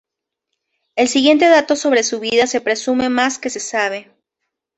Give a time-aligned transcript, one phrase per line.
[0.95, 4.11] El siguiente dato sobre su vida se presume más que se sabe.